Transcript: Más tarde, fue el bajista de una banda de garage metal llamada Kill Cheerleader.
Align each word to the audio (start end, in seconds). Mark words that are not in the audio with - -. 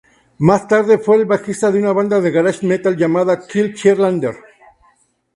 Más 0.39 0.67
tarde, 0.67 0.97
fue 0.97 1.17
el 1.17 1.25
bajista 1.27 1.69
de 1.71 1.77
una 1.77 1.93
banda 1.93 2.19
de 2.19 2.31
garage 2.31 2.65
metal 2.65 2.97
llamada 2.97 3.45
Kill 3.47 3.75
Cheerleader. 3.75 4.35